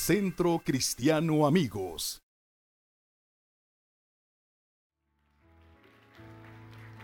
[0.00, 2.22] Centro Cristiano Amigos.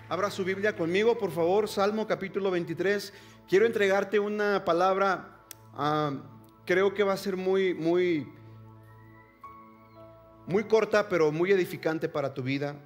[0.08, 3.12] Abra su Biblia conmigo, por favor, Salmo capítulo 23.
[3.46, 6.10] Quiero entregarte una palabra, ah,
[6.64, 8.26] creo que va a ser muy, muy,
[10.46, 12.76] muy corta, pero muy edificante para tu vida.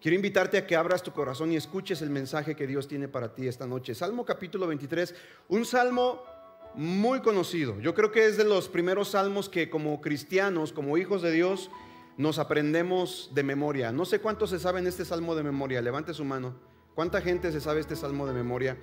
[0.00, 3.32] Quiero invitarte a que abras tu corazón y escuches el mensaje que Dios tiene para
[3.32, 3.94] ti esta noche.
[3.94, 5.14] Salmo capítulo 23,
[5.48, 6.35] un salmo
[6.76, 7.80] muy conocido.
[7.80, 11.70] Yo creo que es de los primeros salmos que como cristianos, como hijos de Dios,
[12.16, 13.92] nos aprendemos de memoria.
[13.92, 15.82] No sé cuántos se saben este salmo de memoria.
[15.82, 16.54] Levante su mano.
[16.94, 18.78] ¿Cuánta gente se sabe este salmo de memoria?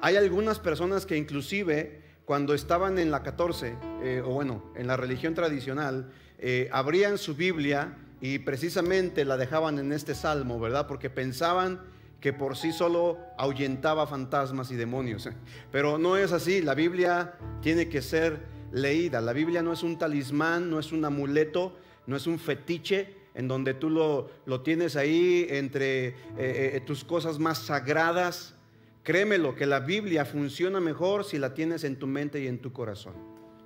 [0.00, 4.96] Hay algunas personas que inclusive cuando estaban en la 14, eh, o bueno, en la
[4.96, 10.86] religión tradicional, eh, abrían su Biblia y precisamente la dejaban en este salmo, ¿verdad?
[10.86, 11.80] Porque pensaban
[12.20, 15.28] que por sí solo ahuyentaba fantasmas y demonios.
[15.72, 18.40] Pero no es así, la Biblia tiene que ser
[18.72, 19.20] leída.
[19.20, 23.48] La Biblia no es un talismán, no es un amuleto, no es un fetiche en
[23.48, 28.54] donde tú lo, lo tienes ahí entre eh, eh, tus cosas más sagradas.
[29.02, 32.72] Créemelo, que la Biblia funciona mejor si la tienes en tu mente y en tu
[32.72, 33.14] corazón.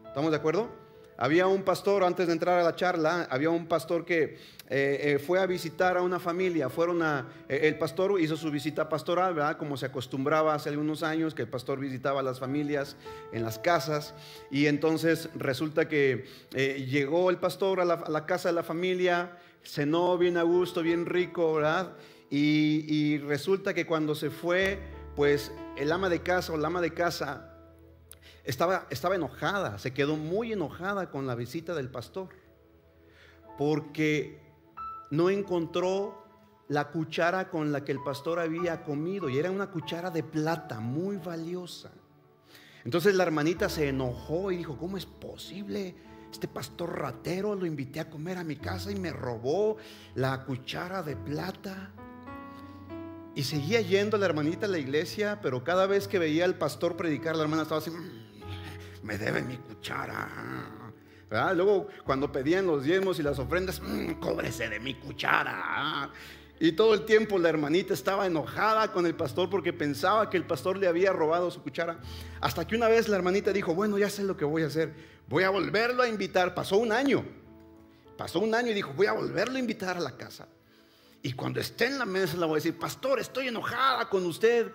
[0.07, 0.84] ¿Estamos de acuerdo?
[1.17, 4.37] Había un pastor, antes de entrar a la charla, había un pastor que
[4.69, 6.69] eh, eh, fue a visitar a una familia.
[6.69, 9.57] Fueron a, eh, el pastor hizo su visita pastoral, ¿verdad?
[9.57, 12.97] Como se acostumbraba hace algunos años, que el pastor visitaba a las familias
[13.33, 14.15] en las casas.
[14.51, 20.37] Y entonces resulta que llegó el pastor a la, casa de la familia, cenó bien
[20.37, 21.93] a gusto, bien rico, ¿verdad?
[22.29, 24.81] Y, y resulta que cuando se fue,
[25.15, 27.54] pues el ama de casa o la ama de casa
[28.45, 32.29] estaba, estaba enojada, se quedó muy enojada con la visita del pastor,
[33.59, 34.41] porque
[35.11, 36.25] no encontró
[36.69, 40.81] la cuchara con la que el pastor había comido y era una cuchara de plata
[40.81, 41.91] muy valiosa.
[42.85, 45.95] Entonces la hermanita se enojó y dijo, ¿cómo es posible?
[46.31, 49.77] Este pastor ratero lo invité a comer a mi casa y me robó
[50.15, 51.93] la cuchara de plata.
[53.35, 56.97] Y seguía yendo la hermanita a la iglesia, pero cada vez que veía al pastor
[56.97, 57.91] predicar, la hermana estaba así,
[59.05, 60.29] me debe mi cuchara.
[61.55, 66.11] Luego, cuando pedían los diezmos y las ofrendas, mm, cóbrese de mi cuchara.
[66.61, 70.47] Y todo el tiempo la hermanita estaba enojada con el pastor porque pensaba que el
[70.47, 71.99] pastor le había robado su cuchara.
[72.41, 74.95] Hasta que una vez la hermanita dijo, bueno, ya sé lo que voy a hacer.
[75.29, 76.55] Voy a volverlo a invitar.
[76.55, 77.25] Pasó un año.
[78.17, 80.47] Pasó un año y dijo, voy a volverlo a invitar a la casa.
[81.21, 84.71] Y cuando esté en la mesa le voy a decir, pastor, estoy enojada con usted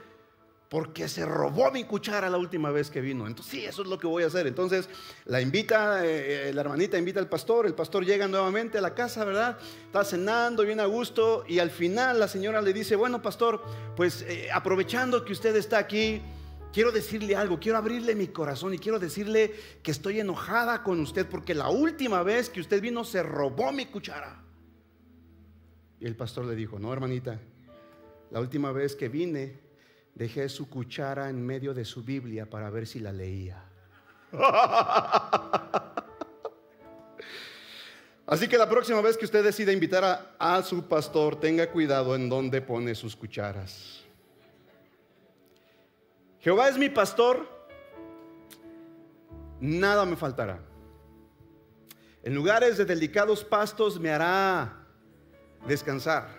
[0.70, 3.26] porque se robó mi cuchara la última vez que vino.
[3.26, 4.46] Entonces, sí, eso es lo que voy a hacer.
[4.46, 4.88] Entonces,
[5.26, 8.94] la invita, eh, eh, la hermanita invita al pastor, el pastor llega nuevamente a la
[8.94, 9.58] casa, ¿verdad?
[9.86, 13.64] Está cenando, viene a gusto, y al final la señora le dice, bueno, pastor,
[13.96, 16.22] pues eh, aprovechando que usted está aquí,
[16.72, 19.52] quiero decirle algo, quiero abrirle mi corazón y quiero decirle
[19.82, 23.88] que estoy enojada con usted porque la última vez que usted vino se robó mi
[23.88, 24.44] cuchara.
[26.00, 27.40] Y el pastor le dijo, no, hermanita,
[28.30, 29.69] la última vez que vine,
[30.20, 33.64] dejé su cuchara en medio de su Biblia para ver si la leía.
[38.28, 42.28] Así que la próxima vez que usted decida invitar a, su pastor, tenga cuidado en
[42.28, 44.04] dónde pone sus cucharas.
[46.42, 47.48] Jehová es mi pastor,
[49.62, 50.60] nada me faltará.
[52.24, 54.86] En lugares de delicados pastos me hará
[55.66, 56.39] descansar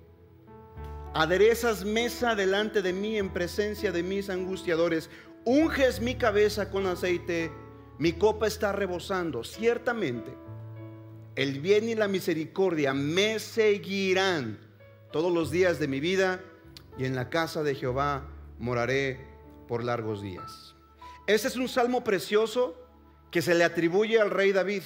[1.13, 5.09] Aderezas mesa delante de mí en presencia de mis angustiadores.
[5.43, 7.51] Unges mi cabeza con aceite.
[7.99, 9.43] Mi copa está rebosando.
[9.43, 10.33] Ciertamente,
[11.35, 14.57] el bien y la misericordia me seguirán
[15.11, 16.39] todos los días de mi vida
[16.97, 19.19] y en la casa de Jehová moraré
[19.67, 20.75] por largos días.
[21.27, 22.77] Este es un salmo precioso
[23.31, 24.83] que se le atribuye al rey David.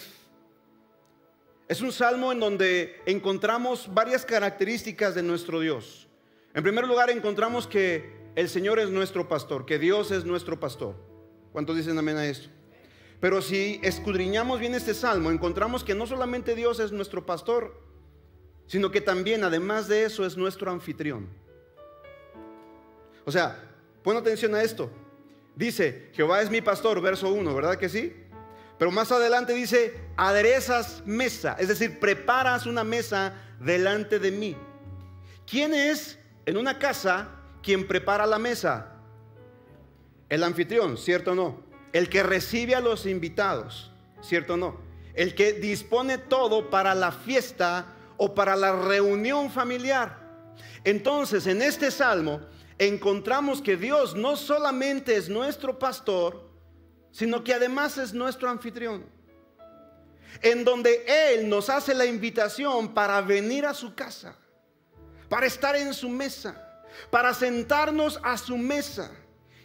[1.67, 6.04] Es un salmo en donde encontramos varias características de nuestro Dios.
[6.55, 10.95] En primer lugar, encontramos que el Señor es nuestro pastor, que Dios es nuestro pastor.
[11.51, 12.47] ¿Cuántos dicen amén a esto?
[13.19, 17.77] Pero si escudriñamos bien este salmo, encontramos que no solamente Dios es nuestro pastor,
[18.67, 21.27] sino que también, además de eso, es nuestro anfitrión.
[23.25, 23.61] O sea,
[24.01, 24.89] pon atención a esto.
[25.57, 28.15] Dice, Jehová es mi pastor, verso 1, ¿verdad que sí?
[28.79, 34.55] Pero más adelante dice, aderezas mesa, es decir, preparas una mesa delante de mí.
[35.45, 37.29] ¿Quién es en una casa
[37.61, 38.91] quien prepara la mesa?
[40.29, 41.63] El anfitrión, ¿cierto o no?
[41.93, 44.79] El que recibe a los invitados, ¿cierto o no?
[45.13, 50.19] El que dispone todo para la fiesta o para la reunión familiar.
[50.83, 52.41] Entonces, en este salmo
[52.77, 56.49] encontramos que Dios no solamente es nuestro pastor,
[57.11, 59.05] sino que además es nuestro anfitrión.
[60.41, 64.35] En donde Él nos hace la invitación para venir a su casa,
[65.29, 69.11] para estar en su mesa, para sentarnos a su mesa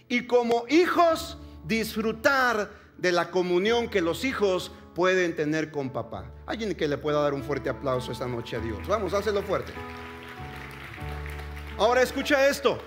[0.09, 6.31] y como hijos disfrutar de la comunión que los hijos pueden tener con papá.
[6.47, 8.87] Alguien que le pueda dar un fuerte aplauso esta noche a Dios.
[8.87, 9.73] Vamos, hácelo fuerte.
[11.79, 12.79] Ahora escucha esto.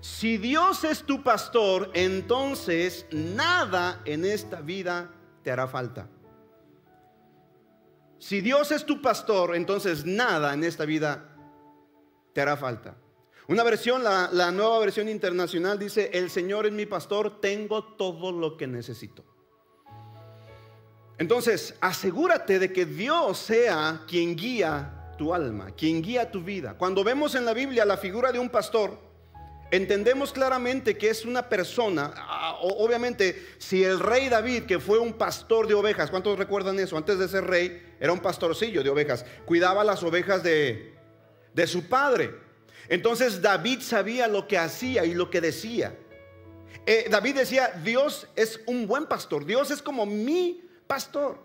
[0.00, 5.10] Si Dios es tu pastor, entonces nada en esta vida
[5.42, 6.08] te hará falta.
[8.18, 11.29] Si Dios es tu pastor, entonces nada en esta vida
[12.32, 12.96] te hará falta.
[13.48, 18.30] Una versión, la, la, nueva versión internacional dice, el Señor es mi pastor, tengo todo
[18.30, 19.24] lo que necesito.
[21.18, 26.78] Entonces, asegúrate de que Dios sea quien guía tu alma, quien guía tu vida.
[26.78, 28.96] Cuando vemos en la Biblia la figura de un pastor,
[29.70, 35.12] entendemos claramente que es una persona, ah, obviamente, si el rey David, que fue un
[35.12, 36.96] pastor de ovejas, ¿cuántos recuerdan eso?
[36.96, 40.94] Antes de ser rey, era un pastorcillo de ovejas, cuidaba las ovejas de,
[41.54, 42.34] de su padre.
[42.88, 45.96] Entonces David sabía lo que hacía y lo que decía.
[46.86, 51.38] Eh, David decía, Dios es un buen pastor, Dios es como mi pastor.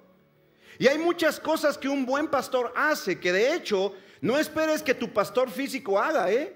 [0.77, 4.93] Y hay muchas cosas que un buen pastor hace que de hecho no esperes que
[4.93, 6.55] tu pastor físico haga, ¿eh?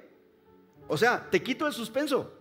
[0.87, 2.33] O sea, te quito el suspenso.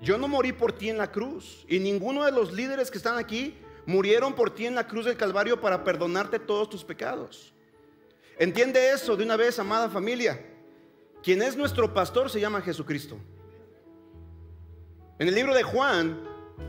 [0.00, 1.64] Yo no morí por ti en la cruz.
[1.68, 3.56] Y ninguno de los líderes que están aquí
[3.86, 7.52] murieron por ti en la cruz del Calvario para perdonarte todos tus pecados.
[8.38, 10.40] Entiende eso de una vez, amada familia.
[11.22, 13.18] Quien es nuestro pastor se llama Jesucristo.
[15.18, 16.22] En el libro de Juan,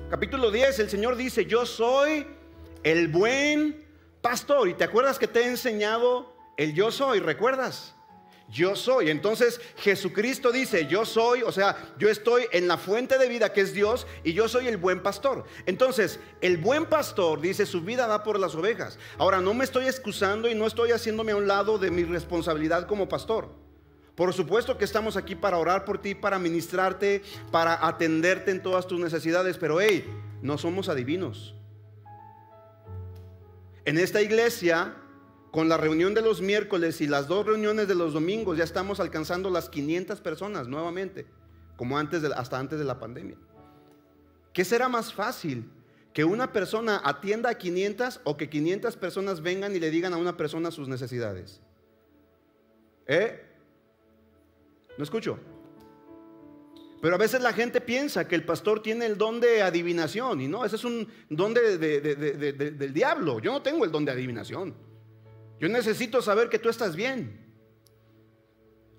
[0.09, 2.25] capítulo 10, el Señor dice, yo soy
[2.81, 3.85] el buen
[4.21, 4.67] pastor.
[4.67, 7.95] Y te acuerdas que te he enseñado el yo soy, ¿recuerdas?
[8.49, 9.09] Yo soy.
[9.09, 13.61] Entonces Jesucristo dice, yo soy, o sea, yo estoy en la fuente de vida que
[13.61, 15.45] es Dios y yo soy el buen pastor.
[15.65, 18.97] Entonces, el buen pastor dice, su vida va por las ovejas.
[19.17, 22.87] Ahora, no me estoy excusando y no estoy haciéndome a un lado de mi responsabilidad
[22.87, 23.49] como pastor.
[24.15, 27.21] Por supuesto que estamos aquí para orar por ti, para ministrarte,
[27.51, 30.05] para atenderte en todas tus necesidades, pero hey,
[30.41, 31.55] no somos adivinos.
[33.85, 34.93] En esta iglesia
[35.51, 38.99] con la reunión de los miércoles y las dos reuniones de los domingos ya estamos
[38.99, 41.25] alcanzando las 500 personas nuevamente,
[41.75, 43.37] como antes de, hasta antes de la pandemia.
[44.53, 45.69] ¿Qué será más fácil?
[46.13, 50.17] ¿Que una persona atienda a 500 o que 500 personas vengan y le digan a
[50.17, 51.61] una persona sus necesidades?
[53.07, 53.43] ¿Eh?
[54.97, 55.39] No escucho.
[57.01, 60.47] Pero a veces la gente piensa que el pastor tiene el don de adivinación y
[60.47, 63.39] no, ese es un don del diablo.
[63.39, 64.88] Yo no tengo el don de adivinación.
[65.59, 67.49] Yo necesito saber que tú estás bien.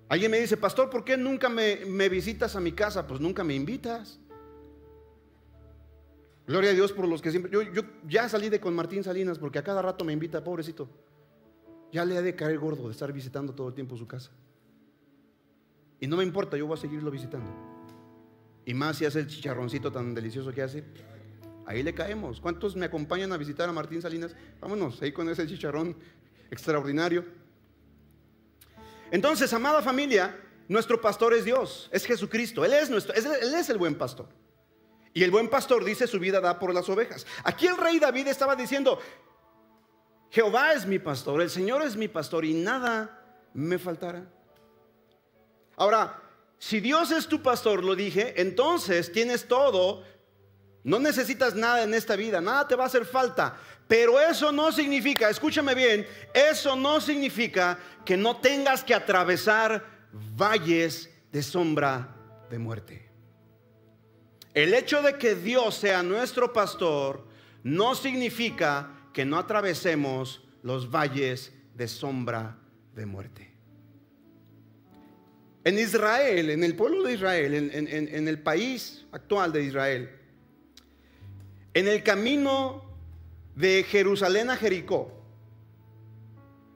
[0.09, 3.07] Alguien me dice, pastor, ¿por qué nunca me, visitas a mi casa?
[3.07, 4.19] Pues nunca me invitas.
[6.45, 7.51] Gloria a Dios por los que siempre...
[7.51, 10.89] Yo, yo, ya salí de con Martín Salinas porque a cada rato me invita, pobrecito.
[11.91, 14.31] Ya le ha de caer gordo de estar visitando todo el tiempo su casa.
[15.99, 17.49] Y no me importa, yo voy a seguirlo visitando.
[18.65, 20.83] Y más si hace el chicharroncito tan delicioso que hace,
[21.65, 22.41] ahí le caemos.
[22.41, 24.35] ¿Cuántos me acompañan a visitar a Martín Salinas?
[24.59, 25.95] Vámonos, ahí con ese chicharrón
[26.51, 27.25] extraordinario.
[29.09, 32.63] Entonces, amada familia, nuestro pastor es Dios, es Jesucristo.
[32.63, 34.27] Él es, nuestro, él es el buen pastor.
[35.13, 37.25] Y el buen pastor dice su vida da por las ovejas.
[37.43, 38.99] Aquí el rey David estaba diciendo,
[40.29, 43.21] Jehová es mi pastor, el Señor es mi pastor y nada
[43.53, 44.25] me faltará.
[45.75, 46.21] Ahora,
[46.57, 50.03] si Dios es tu pastor, lo dije, entonces tienes todo,
[50.83, 53.59] no necesitas nada en esta vida, nada te va a hacer falta.
[53.91, 59.83] Pero eso no significa, escúchame bien, eso no significa que no tengas que atravesar
[60.13, 62.15] valles de sombra
[62.49, 63.09] de muerte.
[64.53, 67.27] El hecho de que Dios sea nuestro pastor
[67.63, 72.59] no significa que no atravesemos los valles de sombra
[72.95, 73.53] de muerte.
[75.65, 80.09] En Israel, en el pueblo de Israel, en, el país actual de Israel,
[81.73, 82.89] en el camino
[83.55, 85.11] de Jerusalén a Jericó.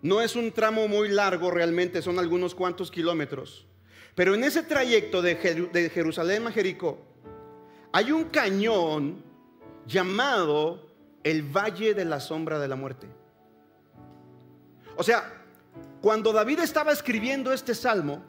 [0.01, 3.65] No es un tramo muy largo realmente, son algunos cuantos kilómetros.
[4.13, 5.35] Pero en ese trayecto de,
[5.93, 6.99] Jerusalén a Jericó
[7.91, 9.23] hay un cañón
[9.85, 10.89] llamado
[11.23, 13.07] el valle de la sombra de la muerte.
[14.95, 15.43] O sea,
[16.01, 18.23] cuando David estaba escribiendo este salmo,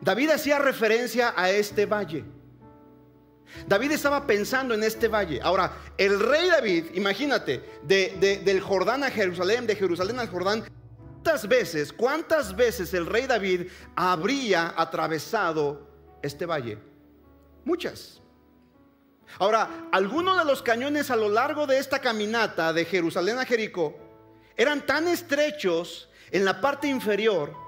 [0.00, 2.24] David hacía referencia a este valle.
[3.66, 5.40] David estaba pensando en este valle.
[5.42, 10.64] Ahora, el rey David, imagínate, del Jordán a Jerusalén, de Jerusalén al Jordán,
[10.96, 15.88] ¿cuántas veces, cuántas veces el rey David habría atravesado
[16.22, 16.78] este valle?
[17.64, 18.20] Muchas.
[19.38, 23.96] Ahora, algunos de los cañones a lo largo de esta caminata de Jerusalén a Jericó
[24.56, 27.61] eran tan estrechos en la parte inferior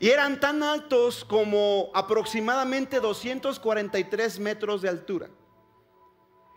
[0.00, 5.28] y eran tan altos como aproximadamente 243 metros de altura.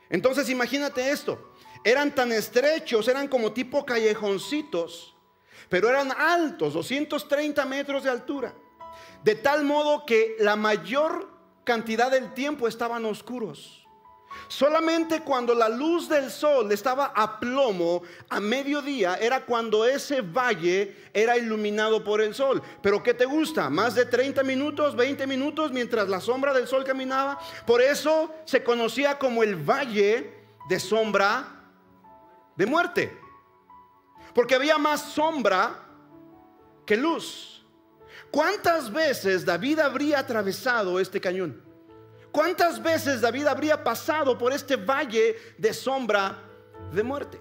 [0.09, 5.15] Entonces imagínate esto, eran tan estrechos, eran como tipo callejoncitos,
[5.69, 8.53] pero eran altos, 230 metros de altura.
[9.23, 11.29] De tal modo que la mayor
[11.63, 13.80] cantidad del tiempo estaban oscuros.
[14.47, 20.95] Solamente cuando la luz del sol estaba a plomo a mediodía era cuando ese valle
[21.13, 22.61] era iluminado por el sol.
[22.81, 23.69] Pero ¿qué te gusta?
[23.69, 27.39] Más de 30 minutos, 20 minutos mientras la sombra del sol caminaba.
[27.65, 30.33] Por eso se conocía como el valle
[30.67, 31.47] de sombra
[32.55, 33.17] de muerte.
[34.33, 35.79] Porque había más sombra
[36.85, 37.65] que luz.
[38.31, 41.70] ¿Cuántas veces David habría atravesado este cañón?
[42.31, 46.37] ¿Cuántas veces David habría pasado por este valle de sombra
[46.91, 47.39] de muerte?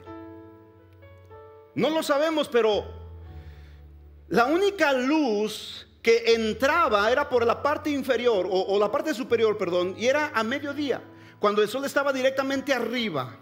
[1.74, 2.84] No lo sabemos, pero
[4.28, 9.94] la única luz que entraba era por la parte inferior o, la parte superior, perdón,
[9.96, 11.02] y era a mediodía,
[11.38, 13.36] cuando el sol estaba directamente arriba.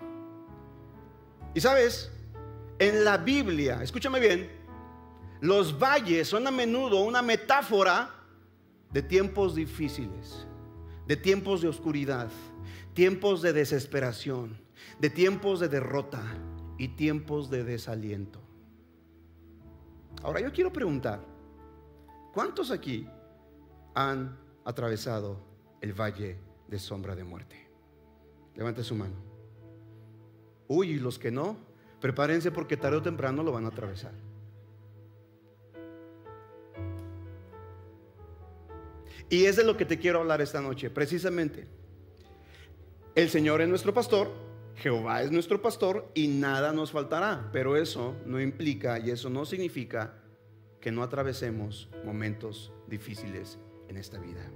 [1.55, 2.11] Y sabes,
[2.79, 4.53] en la Biblia, escúchame bien,
[5.41, 8.11] los valles son a menudo una metáfora
[8.91, 10.49] de tiempos difíciles
[11.09, 12.29] de tiempos de oscuridad,
[12.93, 14.59] tiempos de desesperación,
[15.01, 16.23] de tiempos de derrota
[16.77, 18.41] y tiempos de desaliento.
[20.23, 21.25] Ahora yo quiero preguntar,
[22.35, 23.09] ¿cuántos aquí
[23.95, 25.41] han atravesado
[25.81, 26.37] el valle
[26.69, 27.71] de sombra de muerte?
[28.55, 29.15] Levante su mano.
[30.67, 31.57] Uy, y los que no,
[32.03, 34.13] prepárense porque tarde o temprano lo van a atravesar.
[39.31, 41.67] Y es de lo que te quiero hablar esta noche, precisamente.
[43.15, 44.31] El Señor es nuestro pastor,
[44.77, 47.51] Jehová es nuestro pastor y nada nos faltará.
[47.53, 50.15] Pero eso no implica y eso no significa
[50.81, 53.59] que no atravesemos momentos difíciles
[53.89, 54.49] en esta vida.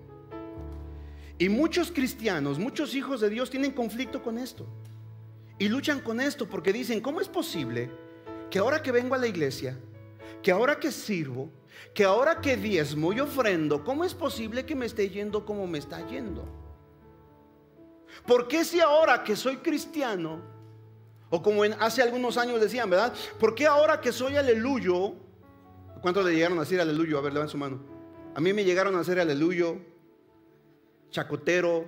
[1.39, 4.67] Y muchos cristianos, muchos hijos de Dios tienen conflicto con esto.
[5.59, 7.91] Y luchan con esto porque dicen, ¿cómo es posible
[8.51, 9.77] que ahora que vengo a la iglesia,
[10.43, 11.51] que ahora que sirvo,
[11.95, 15.79] que ahora que diezmo y ofrendo, ¿cómo es posible que me esté yendo como me
[15.79, 16.45] está yendo?
[18.27, 20.41] ¿Por qué si ahora que soy cristiano,
[21.31, 23.13] o como en, hace algunos años decían, ¿verdad?
[23.39, 25.15] ¿Por qué ahora que soy aleluyo?
[26.01, 27.19] ¿Cuántos le llegaron a decir aleluyo?
[27.19, 27.81] A ver, levanten su mano.
[28.35, 29.79] A mí me llegaron a decir aleluyo,
[31.11, 31.87] chacotero,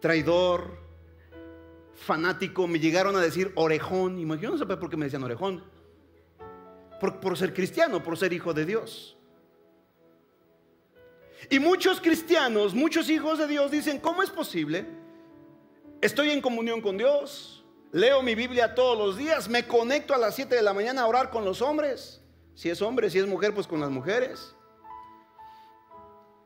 [0.00, 0.78] traidor,
[1.94, 4.18] fanático, me llegaron a decir orejón.
[4.18, 5.73] Imagínense por qué me decían orejón
[7.00, 9.16] por, ser cristiano, por ser hijo de Dios.
[11.50, 14.86] Y muchos cristianos, muchos hijos de Dios dicen, ¿cómo es posible?
[16.00, 20.34] Estoy en comunión con Dios, leo mi Biblia todos los días, me conecto a las
[20.34, 22.22] 7 de la mañana a orar con los hombres.
[22.54, 24.54] Si es hombre, si es mujer, pues con las mujeres.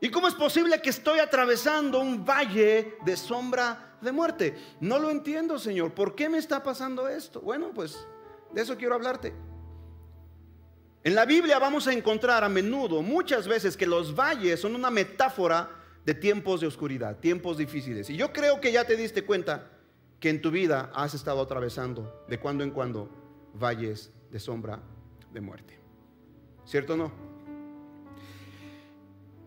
[0.01, 4.57] ¿Y cómo es posible que estoy atravesando un valle de sombra de muerte?
[4.81, 5.93] No lo entiendo, Señor.
[5.93, 7.41] ¿Por qué me está pasando esto?
[7.41, 7.99] Bueno, pues
[8.53, 9.35] de eso quiero hablarte.
[11.09, 14.91] En la Biblia vamos a encontrar a menudo, muchas veces, que los valles son una
[14.91, 15.71] metáfora
[16.05, 18.11] de tiempos de oscuridad, tiempos difíciles.
[18.11, 19.71] Y yo creo que ya te diste cuenta
[20.21, 23.09] que en tu vida has estado atravesando de cuando en cuando
[23.55, 24.83] valles de sombra
[25.33, 25.81] de muerte.
[26.67, 27.13] ¿Cierto o no?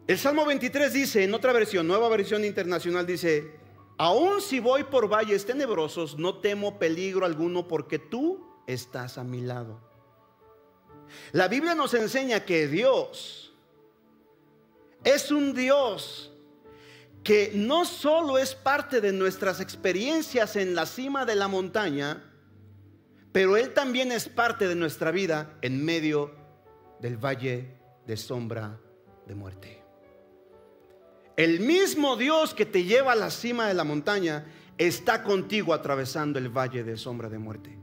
[0.08, 3.52] El Salmo 23 dice, en otra versión, nueva versión internacional, dice,
[4.00, 9.42] aun si voy por valles tenebrosos, no temo peligro alguno porque tú estás a mi
[9.42, 9.91] lado.
[11.32, 13.54] La Biblia nos enseña que Dios
[15.04, 16.32] es un Dios
[17.24, 22.24] que no solo es parte de nuestras experiencias en la cima de la montaña,
[23.32, 26.36] pero Él también es parte de nuestra vida en medio
[27.00, 27.78] del valle
[28.08, 28.80] de sombra
[29.28, 29.84] de muerte.
[31.38, 34.46] El mismo Dios que te lleva a la cima de la montaña
[34.78, 37.81] está contigo atravesando el valle de sombra de muerte.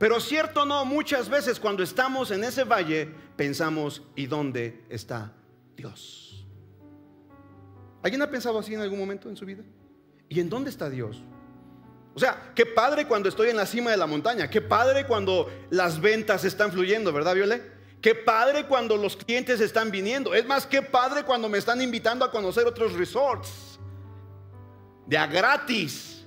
[0.00, 5.30] Pero cierto no, muchas veces cuando estamos en ese valle pensamos, ¿y dónde está
[5.76, 6.46] Dios?
[8.02, 9.62] ¿Alguien ha pensado así en algún momento en su vida?
[10.26, 11.22] ¿Y en dónde está Dios?
[12.14, 15.50] O sea, qué padre cuando estoy en la cima de la montaña, qué padre cuando
[15.68, 17.60] las ventas están fluyendo, ¿verdad, Viole?
[18.00, 20.32] Qué padre cuando los clientes están viniendo.
[20.32, 23.78] Es más, qué padre cuando me están invitando a conocer otros resorts.
[25.04, 26.19] De a gratis.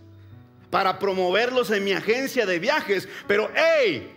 [0.74, 3.08] Para promoverlos en mi agencia de viajes.
[3.28, 4.12] Pero, hey.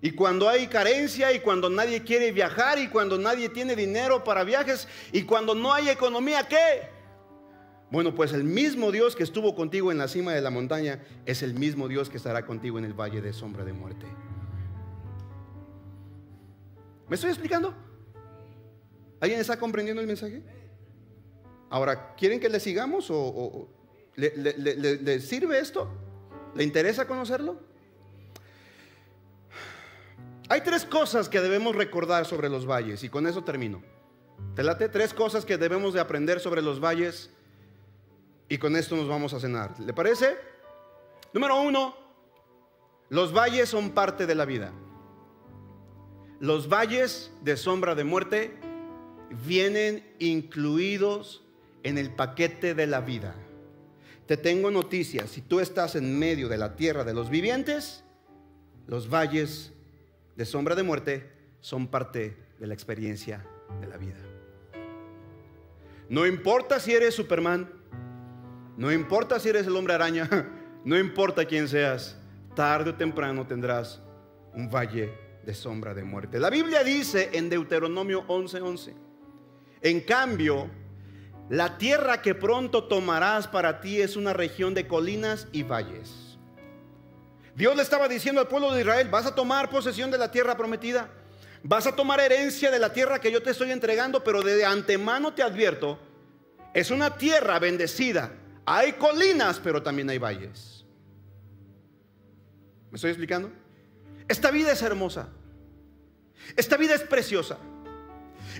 [0.00, 4.42] Y cuando hay carencia y cuando nadie quiere viajar y cuando nadie tiene dinero para
[4.42, 6.88] viajes y cuando no hay economía, ¿qué?
[7.90, 11.42] Bueno, pues el mismo Dios que estuvo contigo en la cima de la montaña es
[11.42, 14.06] el mismo Dios que estará contigo en el valle de sombra de muerte.
[17.06, 17.74] ¿Me estoy explicando?
[19.20, 20.42] ¿Alguien está comprendiendo el mensaje?
[21.68, 23.68] Ahora, ¿quieren que le sigamos o,
[24.16, 25.88] le, sirve esto?
[26.54, 27.58] ¿Le interesa conocerlo?
[30.48, 33.82] Hay tres cosas que debemos recordar sobre los valles y con eso termino.
[34.54, 37.30] Te late tres cosas que debemos de aprender sobre los valles
[38.48, 39.78] y con esto nos vamos a cenar.
[39.80, 40.36] ¿Le parece?
[41.32, 41.96] Número uno,
[43.08, 44.72] los valles son parte de la vida.
[46.40, 48.54] Los valles de sombra de muerte
[49.46, 51.42] vienen incluidos
[51.82, 53.34] en el paquete de la vida.
[54.26, 58.04] Te tengo noticias, si tú estás en medio de la tierra de los vivientes,
[58.86, 59.72] los valles
[60.36, 63.44] de sombra de muerte son parte de la experiencia
[63.80, 64.16] de la vida.
[66.08, 67.70] No importa si eres Superman,
[68.76, 70.28] no importa si eres el hombre araña,
[70.84, 72.16] no importa quién seas,
[72.54, 74.00] tarde o temprano tendrás
[74.54, 75.12] un valle
[75.44, 76.38] de sombra de muerte.
[76.38, 78.94] La Biblia dice en Deuteronomio 11:11,
[79.82, 80.70] en cambio,
[81.48, 86.38] la tierra que pronto tomarás para ti es una región de colinas y valles.
[87.54, 90.56] Dios le estaba diciendo al pueblo de Israel, vas a tomar posesión de la tierra
[90.56, 91.08] prometida,
[91.62, 95.34] vas a tomar herencia de la tierra que yo te estoy entregando, pero de antemano
[95.34, 95.98] te advierto,
[96.72, 98.32] es una tierra bendecida.
[98.66, 100.84] Hay colinas, pero también hay valles.
[102.90, 103.52] ¿Me estoy explicando?
[104.26, 105.28] Esta vida es hermosa.
[106.56, 107.58] Esta vida es preciosa.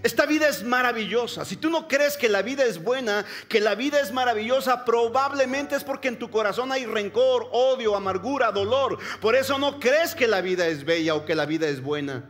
[0.03, 1.45] Esta vida es maravillosa.
[1.45, 5.77] Si tú no crees que la vida es buena, que la vida es maravillosa, probablemente
[5.77, 8.99] es porque en tu corazón hay rencor, odio, amargura, dolor.
[9.21, 12.25] Por eso no crees que la vida es bella o que la vida es buena.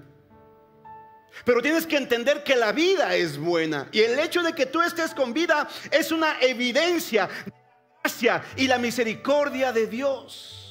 [1.44, 3.88] Pero tienes que entender que la vida es buena.
[3.92, 8.44] Y el hecho de que tú estés con vida es una evidencia de la gracia
[8.56, 10.63] y la misericordia de Dios.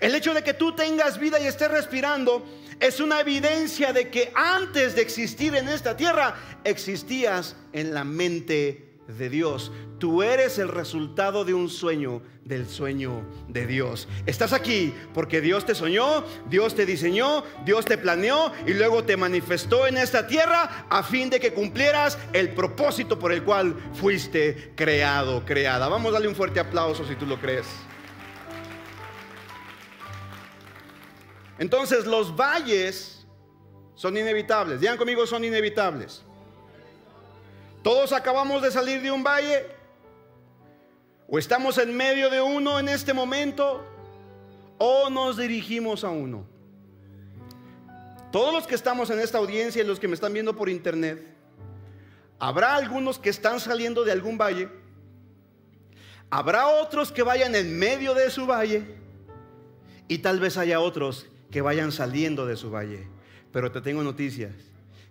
[0.00, 2.46] El hecho de que tú tengas vida y estés respirando
[2.80, 8.88] es una evidencia de que antes de existir en esta tierra existías en la mente
[9.08, 9.72] de Dios.
[9.98, 14.06] Tú eres el resultado de un sueño, del sueño de Dios.
[14.26, 19.16] Estás aquí porque Dios te soñó, Dios te diseñó, Dios te planeó y luego te
[19.16, 24.72] manifestó en esta tierra a fin de que cumplieras el propósito por el cual fuiste
[24.76, 25.88] creado, creada.
[25.88, 27.66] Vamos a darle un fuerte aplauso si tú lo crees.
[31.58, 33.26] Entonces los valles
[33.94, 34.80] son inevitables.
[34.80, 36.22] Digan conmigo, son inevitables.
[37.82, 39.66] Todos acabamos de salir de un valle.
[41.28, 43.84] O estamos en medio de uno en este momento.
[44.78, 46.46] O nos dirigimos a uno.
[48.30, 51.26] Todos los que estamos en esta audiencia y los que me están viendo por internet,
[52.38, 54.68] habrá algunos que están saliendo de algún valle.
[56.30, 58.84] Habrá otros que vayan en medio de su valle.
[60.06, 63.08] Y tal vez haya otros que vayan saliendo de su valle.
[63.52, 64.52] Pero te tengo noticias.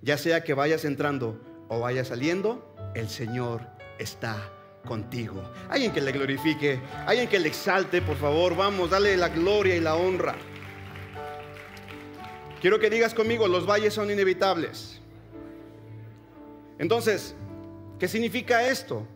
[0.01, 3.61] Ya sea que vayas entrando o vayas saliendo, el Señor
[3.97, 4.51] está
[4.85, 5.43] contigo.
[5.69, 8.55] Alguien que le glorifique, alguien que le exalte, por favor.
[8.55, 10.35] Vamos, dale la gloria y la honra.
[12.61, 14.99] Quiero que digas conmigo, los valles son inevitables.
[16.79, 17.35] Entonces,
[17.99, 19.07] ¿qué significa esto?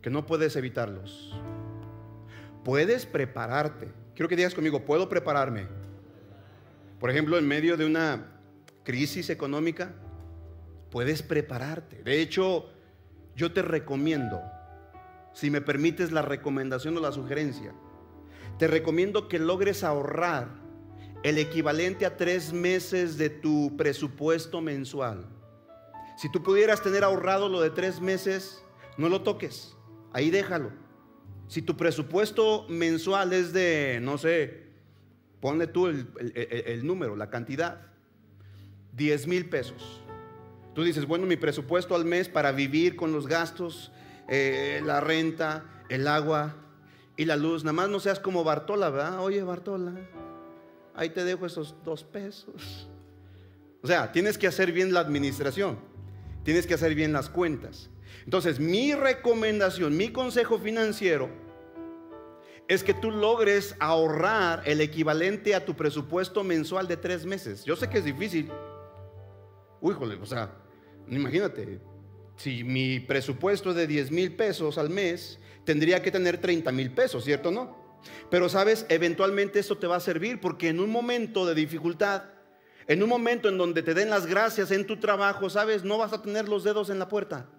[0.00, 1.32] Que no puedes evitarlos.
[2.64, 3.88] Puedes prepararte.
[4.14, 5.81] Quiero que digas conmigo, puedo prepararme
[7.02, 8.28] por ejemplo, en medio de una
[8.84, 9.92] crisis económica,
[10.88, 12.00] puedes prepararte.
[12.04, 12.70] De hecho,
[13.34, 14.40] yo te recomiendo,
[15.32, 17.74] si me permites la recomendación o la sugerencia,
[18.56, 20.46] te recomiendo que logres ahorrar
[21.24, 25.26] el equivalente a tres meses de tu presupuesto mensual.
[26.16, 28.62] Si tú pudieras tener ahorrado lo de tres meses,
[28.96, 29.76] no lo toques,
[30.12, 30.70] ahí déjalo.
[31.48, 34.61] Si tu presupuesto mensual es de, no sé,
[35.42, 37.80] Ponle tú el, número, la cantidad.
[38.92, 40.00] 10 mil pesos.
[40.72, 43.90] Tú dices, bueno, mi presupuesto al mes para vivir con los gastos,
[44.28, 46.54] eh, la renta, el agua
[47.16, 47.64] y la luz.
[47.64, 49.18] Nada más no seas como Bartola, ¿verdad?
[49.18, 49.92] Oye, Bartola,
[50.94, 52.88] ahí te dejo esos dos pesos.
[53.82, 55.76] O sea, tienes que hacer bien la administración.
[56.44, 57.90] Tienes que hacer bien las cuentas.
[58.24, 61.41] Entonces, mi recomendación, mi consejo financiero
[62.72, 67.64] es que tú logres ahorrar el equivalente a tu presupuesto mensual de tres meses.
[67.64, 68.50] Yo sé que es difícil.
[69.82, 70.50] Uy, o sea,
[71.06, 71.80] imagínate,
[72.36, 76.92] si mi presupuesto es de 10 mil pesos al mes, tendría que tener 30 mil
[76.92, 78.00] pesos, ¿cierto no?
[78.30, 82.24] Pero sabes, eventualmente esto te va a servir porque en un momento de dificultad,
[82.86, 86.14] en un momento en donde te den las gracias en tu trabajo, sabes, no vas
[86.14, 87.50] a tener los dedos en la puerta.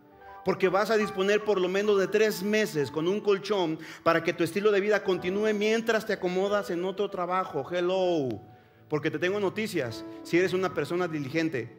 [0.45, 4.33] Porque vas a disponer por lo menos de tres meses con un colchón para que
[4.33, 7.65] tu estilo de vida continúe mientras te acomodas en otro trabajo.
[7.71, 8.41] Hello.
[8.89, 10.03] Porque te tengo noticias.
[10.23, 11.77] Si eres una persona diligente,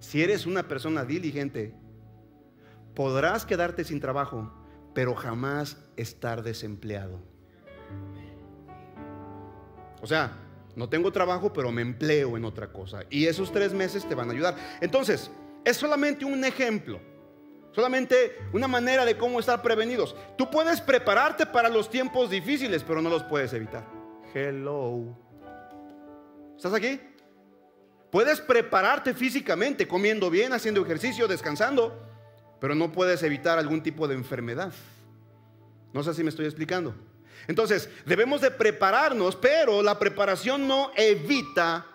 [0.00, 1.74] si eres una persona diligente,
[2.94, 4.50] podrás quedarte sin trabajo,
[4.94, 7.20] pero jamás estar desempleado.
[10.02, 10.32] O sea,
[10.76, 13.02] no tengo trabajo, pero me empleo en otra cosa.
[13.10, 14.56] Y esos tres meses te van a ayudar.
[14.80, 15.30] Entonces,
[15.64, 17.00] es solamente un ejemplo.
[17.72, 20.16] Solamente una manera de cómo estar prevenidos.
[20.36, 23.86] Tú puedes prepararte para los tiempos difíciles, pero no los puedes evitar.
[24.34, 25.16] Hello.
[26.56, 27.00] ¿Estás aquí?
[28.10, 31.96] Puedes prepararte físicamente, comiendo bien, haciendo ejercicio, descansando,
[32.60, 34.72] pero no puedes evitar algún tipo de enfermedad.
[35.92, 36.94] No sé si me estoy explicando.
[37.46, 41.86] Entonces, debemos de prepararnos, pero la preparación no evita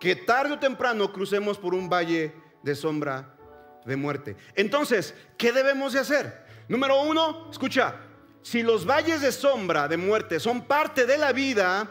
[0.00, 3.36] que tarde o temprano crucemos por un valle de sombra
[3.84, 4.36] de muerte.
[4.54, 6.46] Entonces, ¿qué debemos de hacer?
[6.68, 7.96] Número uno, escucha,
[8.42, 11.90] si los valles de sombra de muerte son parte de la vida,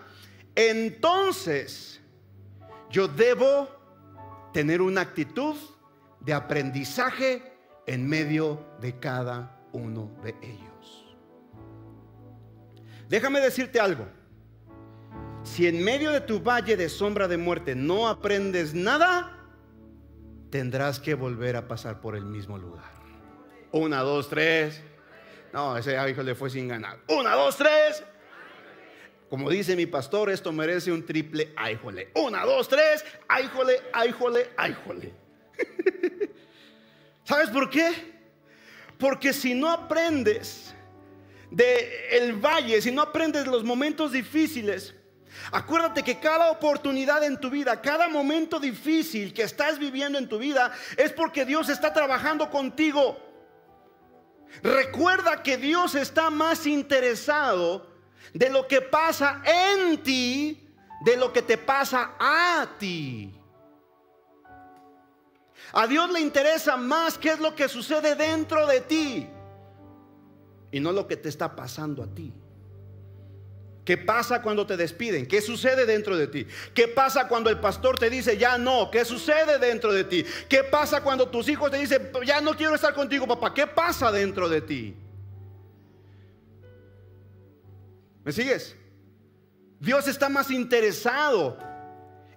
[0.56, 2.02] entonces
[2.90, 3.70] yo debo
[4.54, 5.56] tener una actitud
[6.20, 7.54] de aprendizaje
[7.88, 11.06] en medio de cada uno de ellos.
[13.08, 14.08] Déjame decirte algo.
[15.44, 19.41] Si en medio de tu valle de sombra de muerte no aprendes nada,
[20.52, 22.92] tendrás que volver a pasar por el mismo lugar.
[23.72, 24.82] Una, dos, tres.
[25.54, 27.00] No, ese hijo le fue sin ganar.
[27.08, 28.04] Una, dos, tres.
[29.30, 32.12] Como dice mi pastor, esto merece un triple ayjole.
[32.16, 35.14] Una, dos, tres, ayjole, ayjole, ayjole.
[37.24, 38.12] ¿Sabes por qué?
[38.98, 40.76] Porque si no aprendes
[41.50, 44.96] de el valle, si no aprendes los momentos difíciles,
[45.52, 50.38] acuérdate que cada oportunidad en tu vida, cada momento difícil que estás viviendo en tu
[50.38, 53.18] vida es porque Dios está trabajando contigo.
[54.64, 57.88] Recuerda que Dios está más interesado
[58.34, 60.68] de lo que pasa en ti,
[61.06, 63.34] de lo que te pasa a ti.
[65.74, 69.30] A Dios le interesa más qué es lo que sucede dentro de ti
[70.72, 72.34] y no lo que te está pasando a ti.
[73.86, 75.26] ¿Qué pasa cuando te despiden?
[75.26, 76.46] ¿Qué sucede dentro de ti?
[76.74, 78.92] ¿Qué pasa cuando el pastor te dice ya no?
[78.92, 80.24] ¿Qué sucede dentro de ti?
[80.48, 83.54] ¿Qué pasa cuando tus hijos te dicen ya no quiero estar contigo, papá?
[83.54, 84.96] ¿Qué pasa dentro de ti?
[88.24, 88.76] ¿Me sigues?
[89.80, 91.58] Dios está más interesado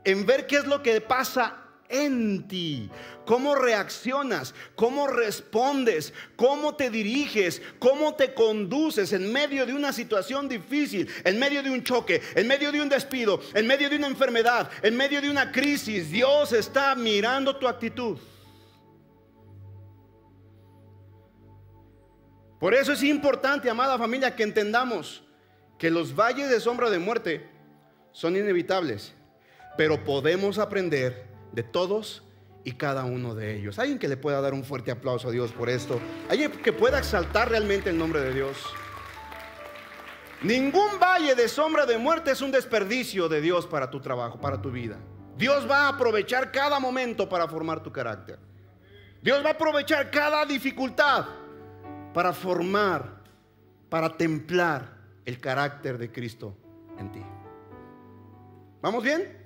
[0.03, 2.91] en ver qué es lo que pasa en ti,
[3.25, 10.49] cómo reaccionas, cómo respondes, cómo te diriges, cómo te conduces en medio de una situación
[10.49, 14.07] difícil, en medio de un choque, en medio de un despido, en medio de una
[14.07, 16.11] enfermedad, en medio de una crisis.
[16.11, 18.19] Dios está mirando tu actitud.
[22.59, 25.23] Por eso es importante, amada familia, que entendamos
[25.79, 27.47] que los valles de sombra de muerte
[28.13, 29.13] son inevitables,
[29.77, 32.24] pero podemos aprender de todos
[32.65, 33.79] y cada uno de ellos.
[33.79, 36.01] Alguien que le pueda dar un fuerte aplauso a Dios por esto.
[36.31, 38.57] Alguien que pueda exaltar realmente el nombre de Dios.
[40.43, 44.61] Ningún valle de sombra de muerte es un desperdicio de Dios para tu trabajo, para
[44.61, 44.99] tu vida.
[45.37, 48.39] Dios va a aprovechar cada momento para formar tu carácter.
[49.23, 51.25] Dios va a aprovechar cada dificultad
[52.13, 53.23] para formar,
[53.89, 56.57] para templar el carácter de Cristo
[56.99, 57.23] en ti.
[58.83, 59.45] ¿Vamos bien?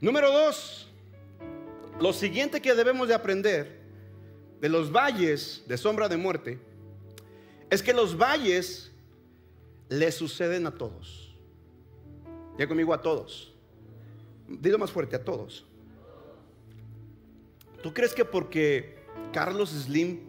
[0.00, 0.88] Número dos,
[2.00, 3.80] lo siguiente que debemos de aprender
[4.60, 6.58] de los valles de sombra de muerte
[7.70, 8.92] es que los valles
[9.88, 11.34] le suceden a todos.
[12.58, 13.54] Ya conmigo a todos.
[14.48, 15.64] Dilo más fuerte, a todos.
[17.82, 18.96] ¿Tú crees que porque
[19.32, 20.20] Carlos Slim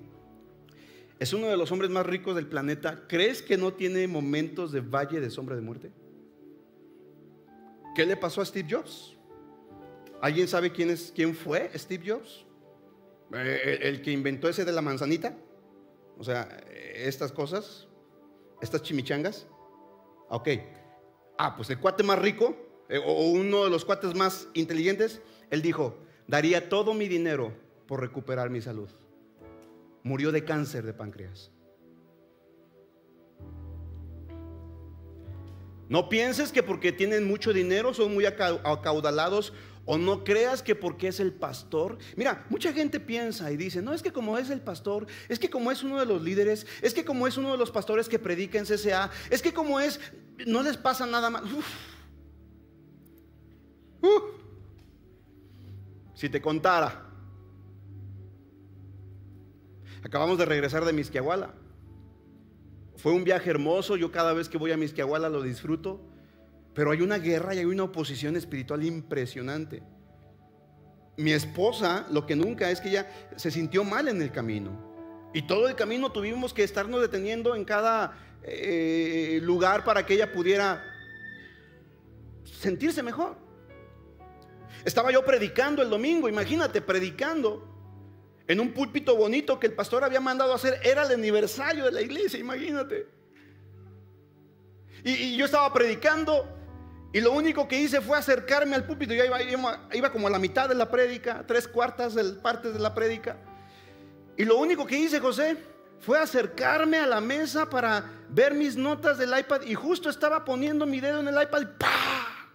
[1.20, 4.82] es uno de los hombres más ricos del planeta, ¿crees que no tiene momentos de
[4.82, 5.92] valle de sombra de muerte?
[7.96, 9.17] ¿Qué le pasó a Steve Jobs?
[10.22, 12.46] ¿Alguien sabe quién, es, quién fue Steve Jobs?
[13.34, 15.36] Eh, el, que inventó ese de la manzanita.
[16.18, 16.44] O sea,
[16.96, 17.88] estas cosas,
[18.62, 19.48] estas chimichangas.
[20.30, 20.50] Ok.
[21.38, 22.56] Ah, pues el cuate más rico,
[22.90, 27.54] eh, o uno de los cuates más inteligentes, él dijo, daría todo mi dinero
[27.86, 28.90] por recuperar mi salud
[30.08, 31.52] murió de cáncer de páncreas.
[35.90, 39.54] No pienses que porque tienen mucho dinero son muy acaudalados
[39.88, 41.98] o no creas que porque es el pastor.
[42.16, 45.50] Mira, mucha gente piensa y dice, no es que como es el pastor, es que
[45.50, 48.20] como es uno de los líderes, es que como es uno de los pastores que
[48.20, 50.00] predica en CCA, es que como es,
[50.46, 51.44] no les pasa nada más.
[56.14, 57.06] Si te contara,
[60.04, 61.54] acabamos de regresar de Misquiahuala.
[62.98, 66.02] Fue un viaje hermoso, yo cada vez que voy a Misquiahuala lo disfruto.
[66.78, 69.82] Pero hay una guerra y hay una oposición espiritual impresionante.
[71.18, 75.32] Mi esposa, lo que nunca es que ella se sintió mal en el camino.
[75.34, 80.32] Y todo el camino tuvimos que estarnos deteniendo en cada eh, lugar para que ella
[80.32, 80.84] pudiera
[82.44, 83.40] sentirse mejor.
[84.86, 87.76] Estaba yo predicando el domingo, imagínate, predicando
[88.48, 90.80] en un púlpito bonito que el pastor había mandado hacer.
[90.84, 93.08] Era el aniversario de la iglesia, imagínate.
[95.04, 96.54] y yo estaba predicando
[97.18, 99.12] y lo único que hice fue acercarme al púlpito.
[99.12, 102.94] Yo iba, como a la mitad de la prédica, tres cuartas de partes de la
[102.94, 103.38] prédica.
[104.38, 105.58] Y lo único que hice, José,
[106.00, 109.64] fue acercarme a la mesa para ver mis notas del iPad.
[109.64, 112.52] Y justo estaba poniendo mi dedo en el iPad y ¡pah!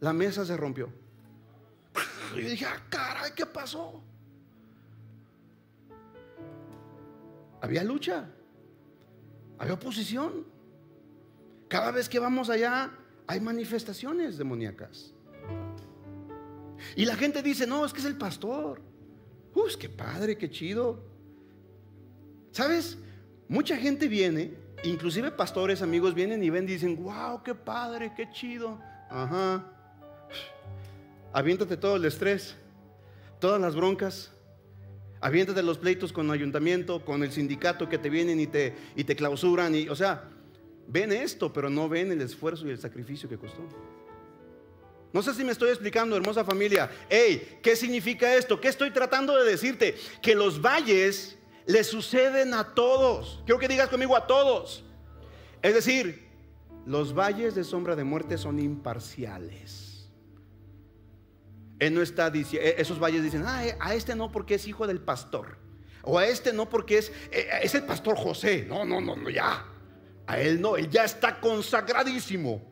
[0.00, 0.92] La mesa se rompió.
[2.36, 4.02] Y dije, ah, caray, ¿qué pasó?
[7.62, 8.28] Había lucha,
[9.58, 10.44] había oposición.
[11.66, 12.90] Cada vez que vamos allá,
[13.30, 15.12] hay manifestaciones demoníacas.
[16.96, 18.82] Y la gente dice, no, es que es el pastor.
[19.54, 21.00] Uy, qué padre, qué chido.
[22.50, 22.98] ¿Sabes?
[23.46, 28.28] Mucha gente viene, inclusive pastores, amigos, vienen y ven y dicen, wow, qué padre, qué
[28.32, 28.80] chido.
[29.08, 29.64] Ajá.
[31.32, 32.56] Aviéntate todo el estrés,
[33.38, 34.32] todas las broncas.
[35.20, 39.04] Aviéntate los pleitos con el ayuntamiento, con el sindicato que te vienen y te, y
[39.04, 39.72] te clausuran.
[39.76, 40.24] Y, o sea,
[40.90, 43.62] ven esto, pero no ven el esfuerzo y el sacrificio que costó.
[45.12, 46.90] No sé si me estoy explicando, hermosa familia.
[47.08, 48.60] Hey, ¿qué significa esto?
[48.60, 49.96] ¿Qué estoy tratando de decirte?
[50.22, 53.42] Que los valles le suceden a todos.
[53.44, 54.84] Quiero que digas conmigo a todos.
[55.62, 56.28] Es decir,
[56.86, 60.08] los valles de sombra de muerte son imparciales.
[61.78, 64.86] Él no está diciendo, e-, esos valles dicen, ah, a este no porque es hijo
[64.86, 65.58] del pastor.
[66.02, 68.66] O a este no porque es, e-, es el pastor José.
[68.68, 69.66] No, no, no, no, ya.
[70.30, 72.62] A él no, él ya está consagradísimo.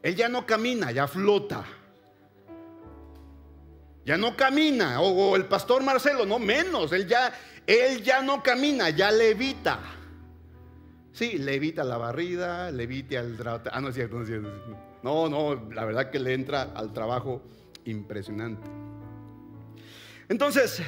[0.00, 1.64] Él ya no camina, ya flota.
[4.04, 5.00] Ya no camina.
[5.00, 6.92] O, el pastor Marcelo, no menos.
[6.92, 7.32] Él ya,
[7.66, 9.80] él ya no camina, ya levita.
[11.10, 13.70] Sí, levita la barrida, levita al trabajo.
[13.72, 14.48] Ah, no es cierto, no es cierto.
[15.02, 17.42] No, no, la verdad que le entra al trabajo
[17.84, 18.62] impresionante.
[20.28, 20.82] Entonces,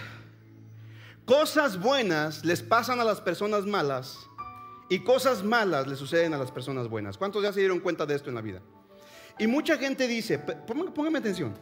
[1.25, 4.30] cosas buenas les pasan a las personas malas
[4.91, 7.17] y cosas malas le suceden a las personas buenas.
[7.17, 8.61] ¿Cuántos ya se dieron cuenta de esto en la vida?
[9.39, 11.55] Y mucha gente dice, póngame atención,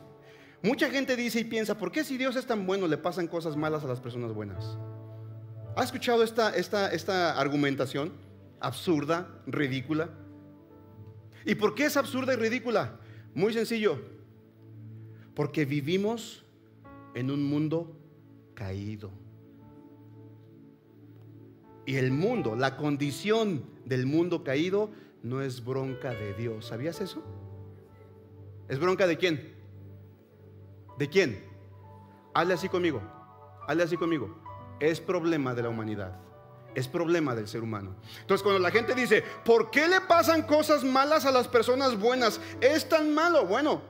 [0.63, 3.55] mucha gente dice y piensa, ¿por qué si Dios es tan bueno le pasan cosas
[3.55, 4.79] malas a las personas buenas?
[5.77, 8.15] ¿Ha escuchado esta, esta, esta argumentación
[8.61, 10.09] absurda, ridícula?
[11.45, 12.99] ¿Y por qué es absurda y ridícula?
[13.35, 14.01] Muy sencillo,
[15.35, 16.45] porque vivimos
[17.15, 17.95] en un mundo
[18.55, 19.13] caído.
[21.89, 24.91] Y el mundo, la condición del mundo caído
[25.23, 26.67] no es bronca de Dios.
[26.67, 27.25] ¿Sabías eso?
[28.69, 29.55] ¿Es bronca de quién?
[30.99, 31.43] ¿De quién?
[32.35, 33.01] Hazle así conmigo.
[33.67, 34.39] Hazle así conmigo.
[34.81, 36.21] Es problema de la humanidad.
[36.75, 37.97] Es problema del ser humano.
[38.21, 42.39] Entonces cuando la gente dice, ¿por qué le pasan cosas malas a las personas buenas?
[42.61, 43.47] Es tan malo.
[43.47, 43.81] Bueno,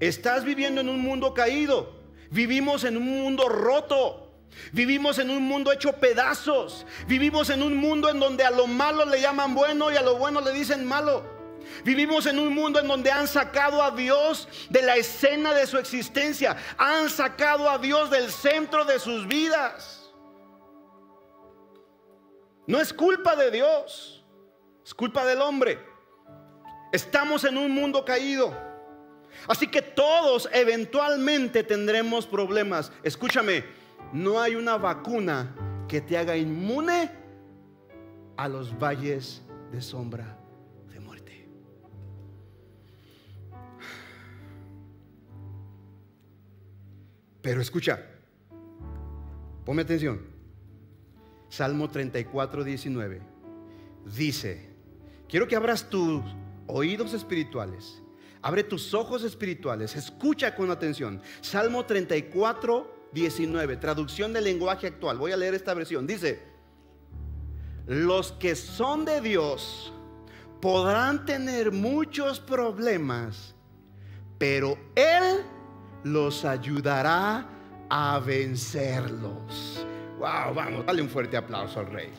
[0.00, 1.94] estás viviendo en un mundo caído.
[2.30, 4.25] Vivimos en un mundo roto.
[4.72, 6.86] Vivimos en un mundo hecho pedazos.
[7.06, 10.16] Vivimos en un mundo en donde a lo malo le llaman bueno y a lo
[10.16, 11.36] bueno le dicen malo.
[11.84, 15.78] Vivimos en un mundo en donde han sacado a Dios de la escena de su
[15.78, 16.56] existencia.
[16.78, 20.10] Han sacado a Dios del centro de sus vidas.
[22.66, 24.24] No es culpa de Dios,
[24.84, 25.78] es culpa del hombre.
[26.92, 28.52] Estamos en un mundo caído.
[29.46, 32.90] Así que todos eventualmente tendremos problemas.
[33.02, 33.64] Escúchame,
[34.12, 35.54] no hay una vacuna
[35.88, 37.10] que te haga inmune
[38.36, 39.42] a los valles
[39.72, 40.38] de sombra
[40.88, 41.48] de muerte.
[47.42, 48.00] Pero escucha,
[49.64, 50.20] ponme atención.
[51.48, 53.36] Salmo 34, 19
[54.14, 54.70] dice,
[55.28, 56.22] quiero que abras tus
[56.66, 58.02] oídos espirituales,
[58.42, 61.22] abre tus ojos espirituales, escucha con atención.
[61.40, 65.16] Salmo 34, 19, traducción del lenguaje actual.
[65.16, 66.06] Voy a leer esta versión.
[66.06, 66.42] Dice,
[67.86, 69.90] los que son de Dios
[70.60, 73.54] podrán tener muchos problemas,
[74.36, 75.42] pero Él
[76.04, 77.48] los ayudará
[77.88, 79.86] a vencerlos.
[80.18, 82.10] Wow, vamos, dale un fuerte aplauso al rey.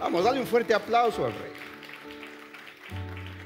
[0.00, 1.52] Vamos, dale un fuerte aplauso al rey.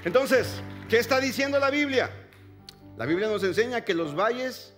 [0.05, 2.09] Entonces, ¿qué está diciendo la Biblia?
[2.96, 4.71] La Biblia nos enseña que los valles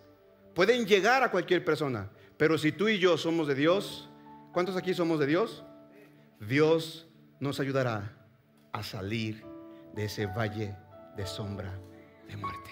[0.55, 4.09] pueden llegar a cualquier persona, pero si tú y yo somos de Dios,
[4.53, 5.65] ¿cuántos aquí somos de Dios?
[6.41, 7.07] Dios
[7.41, 8.17] nos ayudará
[8.73, 9.45] a salir
[9.95, 10.75] de ese valle
[11.17, 11.79] de sombra
[12.29, 12.71] de muerte.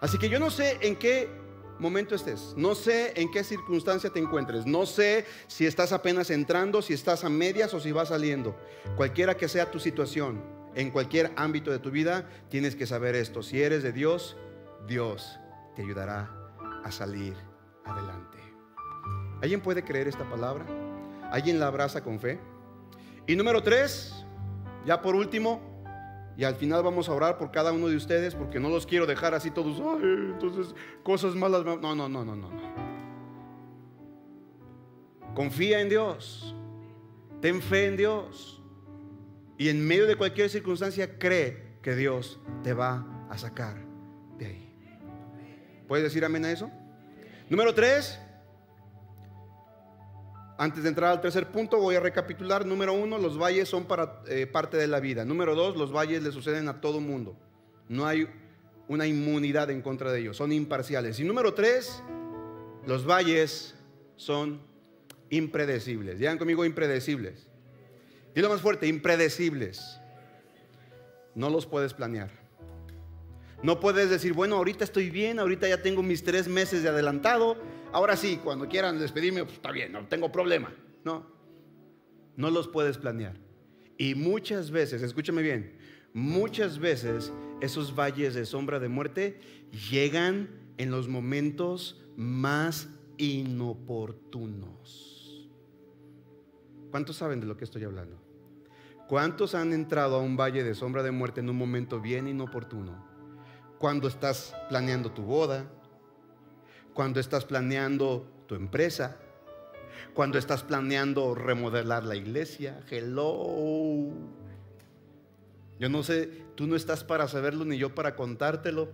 [0.00, 1.28] Así que yo no sé en qué
[1.78, 6.80] momento estés, no sé en qué circunstancia te encuentres, no sé si estás apenas entrando,
[6.80, 8.58] si estás a medias o si vas saliendo.
[8.96, 10.42] Cualquiera que sea tu situación,
[10.74, 13.42] en cualquier ámbito de tu vida, tienes que saber esto.
[13.42, 14.36] Si eres de Dios,
[14.86, 15.38] Dios
[15.74, 16.45] te ayudará
[16.84, 17.34] a salir
[17.84, 18.38] adelante.
[19.42, 20.64] ¿Alguien puede creer esta palabra?
[21.30, 22.38] ¿Alguien la abraza con fe?
[23.26, 24.24] Y número tres,
[24.84, 25.76] ya por último,
[26.36, 29.06] y al final vamos a orar por cada uno de ustedes porque no los quiero
[29.06, 31.64] dejar así todos, entonces cosas malas.
[31.64, 32.50] No, no, no, no, no.
[35.34, 36.54] Confía en Dios.
[37.40, 38.62] Ten fe en Dios.
[39.58, 43.76] Y en medio de cualquier circunstancia cree que Dios te va a sacar
[44.38, 44.65] de ahí.
[45.86, 46.70] ¿Puedes decir amén a eso?
[47.48, 48.18] Número tres.
[50.58, 52.64] Antes de entrar al tercer punto, voy a recapitular.
[52.64, 55.24] Número uno, los valles son para, eh, parte de la vida.
[55.24, 57.36] Número dos, los valles le suceden a todo mundo.
[57.88, 58.26] No hay
[58.88, 61.20] una inmunidad en contra de ellos, son imparciales.
[61.20, 62.02] Y número tres,
[62.86, 63.74] los valles
[64.16, 64.60] son
[65.30, 66.18] impredecibles.
[66.18, 67.48] Digan conmigo impredecibles.
[68.34, 70.00] Dilo más fuerte, impredecibles.
[71.34, 72.45] No los puedes planear.
[73.66, 77.56] No puedes decir, bueno, ahorita estoy bien, ahorita ya tengo mis tres meses de adelantado,
[77.90, 80.72] ahora sí, cuando quieran despedirme, pues está bien, no tengo problema.
[81.02, 81.26] No,
[82.36, 83.34] no los puedes planear.
[83.98, 85.76] Y muchas veces, escúchame bien,
[86.14, 89.40] muchas veces esos valles de sombra de muerte
[89.90, 95.50] llegan en los momentos más inoportunos.
[96.92, 98.16] ¿Cuántos saben de lo que estoy hablando?
[99.08, 103.15] ¿Cuántos han entrado a un valle de sombra de muerte en un momento bien inoportuno?
[103.78, 105.66] Cuando estás planeando tu boda,
[106.94, 109.16] cuando estás planeando tu empresa,
[110.14, 112.80] cuando estás planeando remodelar la iglesia.
[112.90, 114.08] Hello.
[115.78, 118.88] Yo no sé, tú no estás para saberlo ni yo para contártelo.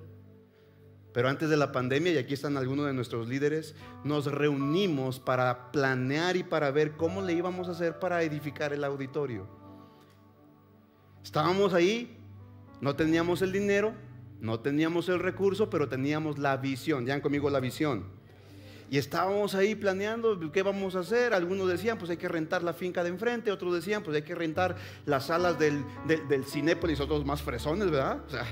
[1.12, 5.70] Pero antes de la pandemia, y aquí están algunos de nuestros líderes, nos reunimos para
[5.70, 9.46] planear y para ver cómo le íbamos a hacer para edificar el auditorio.
[11.22, 12.18] Estábamos ahí,
[12.80, 13.92] no teníamos el dinero,
[14.42, 17.06] no teníamos el recurso, pero teníamos la visión.
[17.06, 18.06] Ya conmigo la visión.
[18.90, 21.32] Y estábamos ahí planeando qué vamos a hacer.
[21.32, 23.52] Algunos decían, pues hay que rentar la finca de enfrente.
[23.52, 24.74] Otros decían, pues hay que rentar
[25.06, 26.98] las salas del, del, Cinépolis.
[26.98, 28.20] Otros más fresones, ¿verdad?
[28.26, 28.44] O sea,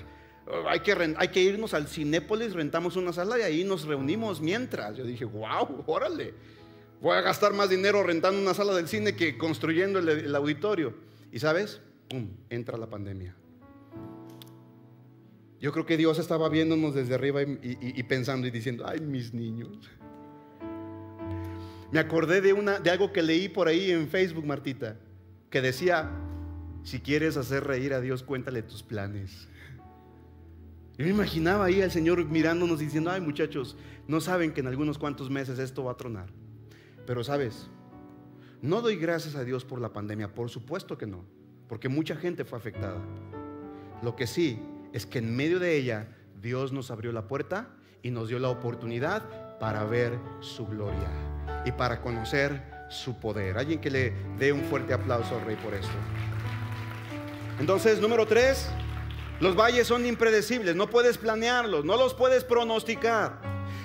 [0.68, 4.96] hay que, hay que irnos al Cinépolis, rentamos una sala y ahí nos reunimos mientras.
[4.96, 6.34] Yo dije, wow, órale.
[7.00, 10.94] Voy a gastar más dinero rentando una sala del cine que construyendo el, el auditorio.
[11.32, 12.28] Y sabes, ¡pum!
[12.48, 13.34] entra la pandemia.
[15.60, 19.90] Yo creo que Dios estaba viéndonos desde arriba y, pensando y diciendo, ay, mis niños.
[21.92, 24.96] Me acordé de, una, de algo que leí por ahí en Facebook, Martita,
[25.50, 26.10] que decía,
[26.82, 29.48] si quieres hacer reír a Dios, cuéntale tus planes.
[30.96, 33.76] Yo me imaginaba ahí al Señor mirándonos diciendo, ay muchachos,
[34.08, 36.30] no saben que en algunos cuantos meses esto va a tronar.
[37.06, 37.68] Pero sabes,
[38.62, 41.24] no doy gracias a Dios por la pandemia, por supuesto que no,
[41.68, 43.02] porque mucha gente fue afectada.
[44.02, 44.58] Lo que sí
[44.92, 46.08] es que en medio de ella
[46.40, 47.68] Dios nos abrió la puerta
[48.02, 51.08] y nos dio la oportunidad para ver su gloria
[51.64, 53.58] y para conocer su poder.
[53.58, 55.92] Alguien que le dé un fuerte aplauso al rey por esto.
[57.58, 58.70] Entonces, número tres,
[59.38, 63.38] los valles son impredecibles, no puedes planearlos, no los puedes pronosticar.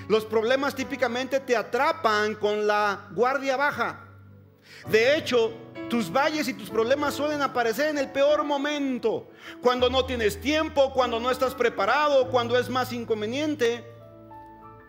[0.07, 4.01] Los problemas típicamente te atrapan con la guardia baja.
[4.89, 5.53] De hecho,
[5.89, 9.27] tus valles y tus problemas suelen aparecer en el peor momento,
[9.61, 13.85] cuando no tienes tiempo, cuando no estás preparado, cuando es más inconveniente.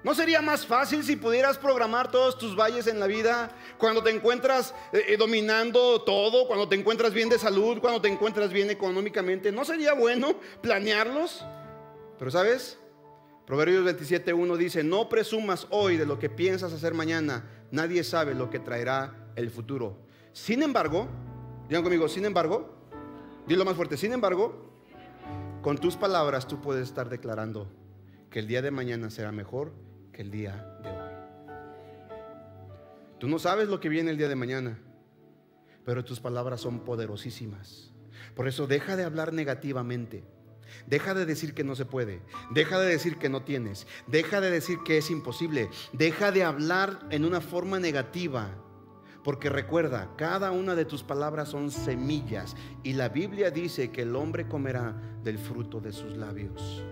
[0.02, 3.50] ¿No sería más fácil si pudieras programar todos tus valles en la vida?
[3.76, 8.06] Cuando te encuentras eh, eh, dominando todo, cuando te encuentras bien de salud, cuando te
[8.06, 9.50] encuentras bien económicamente.
[9.50, 11.44] ¿No sería bueno planearlos?
[12.20, 12.78] Pero sabes,
[13.46, 17.44] Proverbios 27.1 dice, no presumas hoy de lo que piensas hacer mañana.
[17.70, 20.05] Nadie sabe lo que traerá el futuro.
[20.36, 21.08] Sin embargo,
[21.66, 22.68] digan conmigo, sin embargo,
[23.48, 24.70] dilo más fuerte, sin embargo,
[25.62, 27.72] con tus palabras tú puedes estar declarando
[28.28, 29.72] que el día de mañana será mejor
[30.12, 30.96] que el día de hoy.
[33.18, 34.78] Tú no sabes lo que viene el día de mañana,
[35.86, 37.94] pero tus palabras son poderosísimas.
[38.34, 40.22] Por eso deja de hablar negativamente.
[40.86, 42.20] Deja de decir que no se puede.
[42.50, 43.86] Deja de decir que no tienes.
[44.06, 45.70] Deja de decir que es imposible.
[45.94, 48.65] Deja de hablar en una forma negativa.
[49.26, 52.54] Porque recuerda, cada una de tus palabras son semillas.
[52.84, 56.84] Y la Biblia dice que el hombre comerá del fruto de sus labios.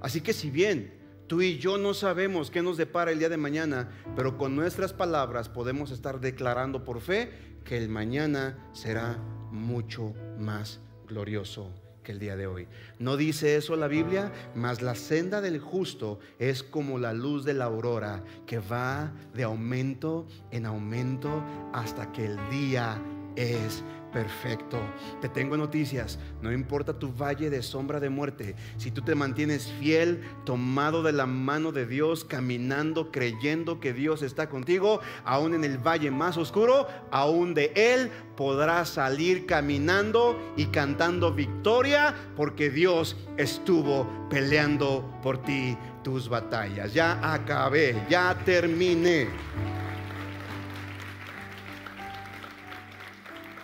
[0.00, 3.36] Así que si bien tú y yo no sabemos qué nos depara el día de
[3.36, 7.30] mañana, pero con nuestras palabras podemos estar declarando por fe
[7.62, 9.18] que el mañana será
[9.52, 12.68] mucho más glorioso que el día de hoy.
[13.00, 17.52] No dice eso la Biblia, mas la senda del justo es como la luz de
[17.52, 21.42] la aurora que va de aumento en aumento
[21.72, 23.02] hasta que el día
[23.34, 23.82] es
[24.16, 24.80] perfecto.
[25.20, 26.18] Te tengo noticias.
[26.40, 28.56] No importa tu valle de sombra de muerte.
[28.78, 34.22] Si tú te mantienes fiel, tomado de la mano de Dios, caminando, creyendo que Dios
[34.22, 40.64] está contigo, aún en el valle más oscuro, aún de Él podrás salir caminando y
[40.68, 46.94] cantando victoria porque Dios estuvo peleando por ti tus batallas.
[46.94, 49.28] Ya acabé, ya terminé.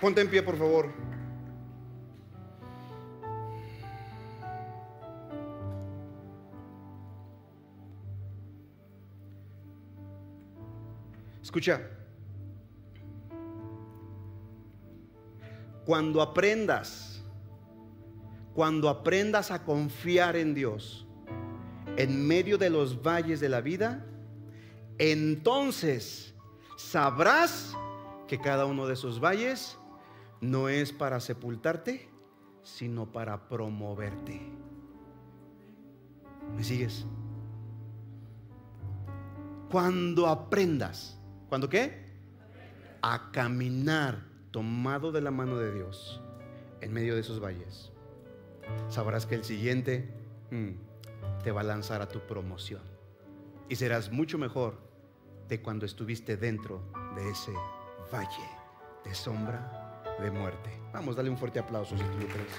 [0.02, 0.90] Ponte en pie, por favor.
[11.40, 11.80] Escucha.
[15.86, 17.22] Cuando aprendas,
[18.54, 21.06] cuando aprendas a confiar en Dios
[21.96, 24.04] en medio de los valles de la vida,
[24.98, 26.34] entonces
[26.76, 27.76] sabrás
[28.26, 29.78] que cada uno de esos valles
[30.42, 32.08] no es para sepultarte,
[32.62, 34.40] sino para promoverte.
[36.56, 37.06] ¿Me sigues?
[39.70, 41.16] Cuando aprendas,
[41.48, 42.10] ¿cuándo qué?
[43.02, 46.20] A caminar tomado de la mano de Dios
[46.80, 47.92] en medio de esos valles,
[48.88, 50.12] sabrás que el siguiente
[50.50, 52.82] mm, te va a lanzar a tu promoción
[53.68, 54.76] y serás mucho mejor
[55.48, 56.82] de cuando estuviste dentro
[57.14, 57.52] de ese
[58.12, 58.50] valle
[59.04, 59.81] de sombra
[60.22, 60.70] de muerte.
[60.92, 62.52] Vamos, dale un fuerte aplauso si tú lo crees.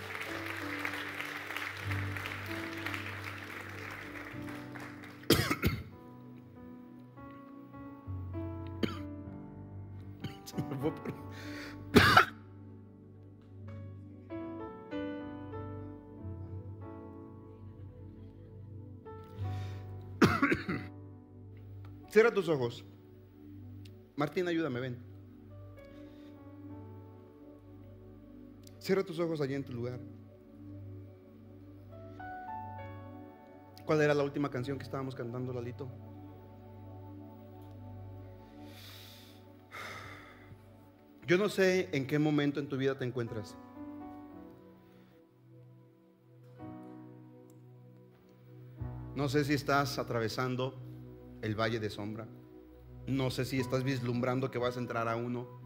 [22.10, 22.84] Cierra tus ojos.
[24.16, 25.13] Martín, ayúdame, ven.
[28.84, 29.98] Cierra tus ojos allí en tu lugar.
[33.86, 35.88] ¿Cuál era la última canción que estábamos cantando, Lalito?
[41.26, 43.56] Yo no sé en qué momento en tu vida te encuentras.
[49.16, 50.78] No sé si estás atravesando
[51.42, 52.28] el valle de sombra.
[53.08, 55.63] No sé si estás vislumbrando que vas a entrar a uno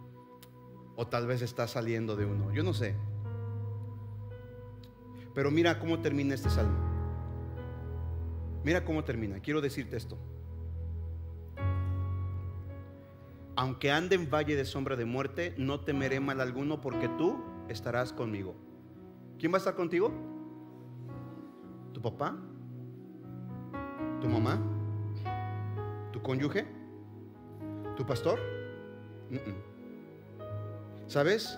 [0.98, 2.52] o tal vez está saliendo de uno.
[2.52, 2.96] Yo no sé.
[5.34, 6.76] Pero mira cómo termina este salmo.
[8.66, 9.40] Mira cómo termina.
[9.40, 10.18] Quiero decirte esto.
[13.56, 18.12] Aunque ande en valle de sombra de muerte, no temeré mal alguno porque tú estarás
[18.12, 18.56] conmigo.
[19.38, 20.12] ¿Quién va a estar contigo?
[21.94, 22.36] ¿Tu papá?
[24.20, 24.60] ¿Tu mamá?
[26.12, 26.66] ¿Tu cónyuge?
[27.96, 28.40] ¿Tu pastor?
[31.08, 31.58] ¿Sabes?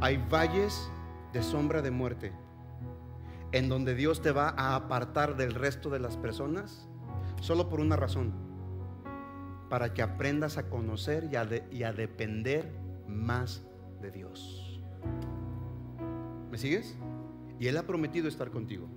[0.00, 0.90] Hay valles
[1.32, 2.32] de sombra de muerte
[3.52, 6.88] en donde Dios te va a apartar del resto de las personas
[7.40, 8.32] solo por una razón,
[9.68, 12.72] para que aprendas a conocer y a, y a depender
[13.08, 13.62] más
[14.00, 14.82] de Dios.
[16.50, 16.96] ¿Me sigues?
[17.58, 18.88] Y Él ha prometido estar contigo.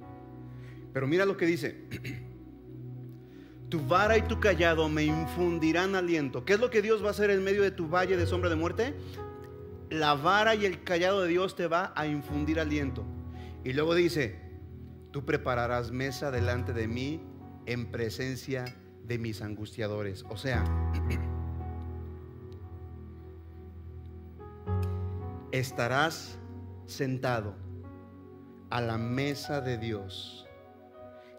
[0.94, 1.90] Pero mira lo que dice.
[3.70, 6.46] Tu vara y tu callado me infundirán aliento.
[6.46, 8.50] ¿Qué es lo que Dios va a hacer en medio de tu valle de sombra
[8.50, 8.94] de muerte?
[9.90, 13.06] La vara y el callado de Dios te va a infundir aliento.
[13.64, 14.40] Y luego dice,
[15.12, 17.22] tú prepararás mesa delante de mí
[17.66, 18.66] en presencia
[19.04, 20.24] de mis angustiadores.
[20.30, 20.64] O sea,
[25.52, 26.38] estarás
[26.86, 27.56] sentado
[28.70, 30.45] a la mesa de Dios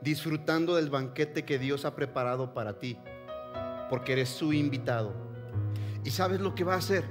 [0.00, 2.98] disfrutando del banquete que Dios ha preparado para ti,
[3.88, 5.14] porque eres su invitado.
[6.04, 7.04] ¿Y sabes lo que va a hacer?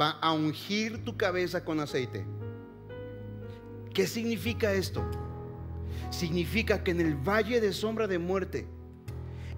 [0.00, 2.26] Va a ungir tu cabeza con aceite.
[3.92, 5.04] ¿Qué significa esto?
[6.10, 8.66] Significa que en el valle de sombra de muerte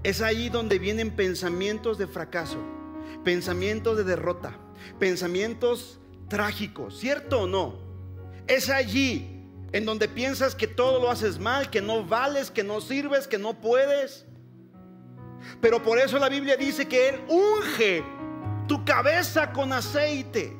[0.03, 2.59] es ahí donde vienen pensamientos de fracaso,
[3.24, 4.59] pensamientos de derrota,
[4.99, 7.78] pensamientos trágico, ¿cierto o no?
[8.47, 9.36] Es allí
[9.73, 13.39] en donde piensas que todo lo haces mal, que no vales, que no sirves, que
[13.39, 14.27] no puedes.
[15.61, 18.05] Pero por eso la Biblia dice que Él unge
[18.67, 20.57] tu cabeza con aceite.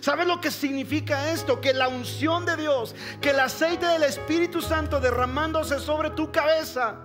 [0.00, 1.60] ¿Sabes lo que significa esto?
[1.60, 6.98] Que la unción de Dios, que el aceite del Espíritu Santo derramándose sobre tu cabeza,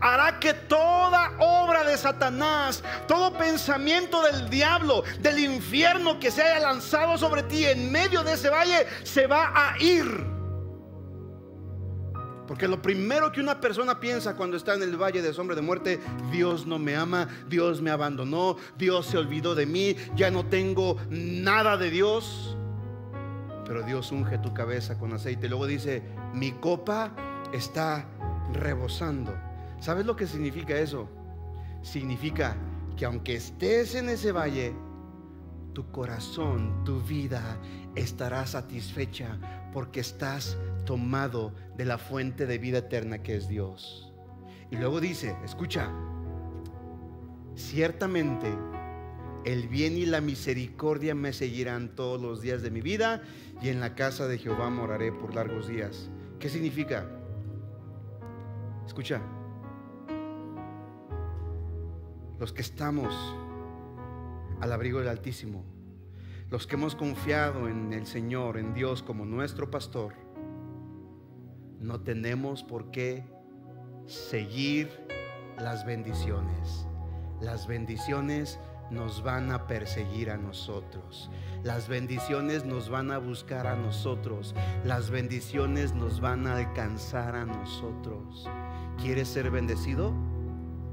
[0.00, 6.60] hará que toda obra de Satanás, todo pensamiento del diablo, del infierno que se haya
[6.60, 10.38] lanzado sobre ti en medio de ese valle, se va a ir.
[12.48, 15.60] Porque lo primero que una persona piensa cuando está en el valle de sombra de
[15.60, 16.00] muerte,
[16.32, 20.96] Dios no me ama, Dios me abandonó, Dios se olvidó de mí, ya no tengo
[21.10, 22.56] nada de Dios.
[23.66, 25.46] Pero Dios unge tu cabeza con aceite.
[25.46, 26.02] Luego dice,
[26.32, 27.12] mi copa
[27.52, 28.08] está
[28.54, 29.47] rebosando.
[29.80, 31.08] ¿Sabes lo que significa eso?
[31.82, 32.56] Significa
[32.96, 34.74] que aunque estés en ese valle,
[35.72, 37.56] tu corazón, tu vida
[37.94, 39.38] estará satisfecha
[39.72, 44.12] porque estás tomado de la fuente de vida eterna que es Dios.
[44.70, 45.90] Y luego dice, escucha,
[47.54, 48.52] ciertamente
[49.44, 53.22] el bien y la misericordia me seguirán todos los días de mi vida
[53.62, 56.10] y en la casa de Jehová moraré por largos días.
[56.38, 57.08] ¿Qué significa?
[58.86, 59.22] Escucha,
[62.38, 63.14] los que estamos
[64.60, 65.64] al abrigo del Altísimo,
[66.50, 70.14] los que hemos confiado en el Señor, en Dios como nuestro pastor,
[71.80, 73.24] no tenemos por qué
[74.06, 74.88] seguir
[75.58, 76.86] las bendiciones.
[77.40, 78.58] Las bendiciones
[78.90, 81.30] nos van a perseguir a nosotros.
[81.62, 84.54] Las bendiciones nos van a buscar a nosotros.
[84.84, 88.48] Las bendiciones nos van a alcanzar a nosotros.
[88.96, 90.14] ¿Quieres ser bendecido?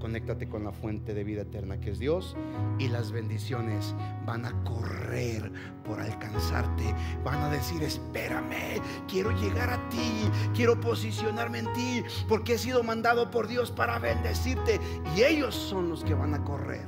[0.05, 2.37] Conéctate con la fuente de vida eterna que es Dios
[2.77, 5.51] y las bendiciones van a correr
[5.83, 6.93] por alcanzarte.
[7.23, 12.83] Van a decir, espérame, quiero llegar a ti, quiero posicionarme en ti, porque he sido
[12.83, 14.79] mandado por Dios para bendecirte.
[15.15, 16.85] Y ellos son los que van a correr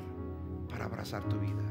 [0.69, 1.63] para abrazar tu vida.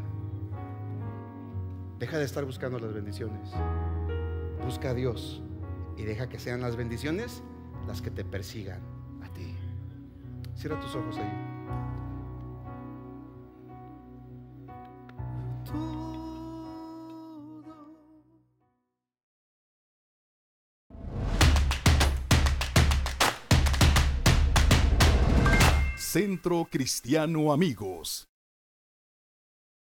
[2.00, 3.52] Deja de estar buscando las bendiciones.
[4.64, 5.44] Busca a Dios
[5.96, 7.44] y deja que sean las bendiciones
[7.86, 8.95] las que te persigan.
[10.56, 11.56] Cierra tus ojos ahí.
[25.98, 28.26] Centro Cristiano Amigos.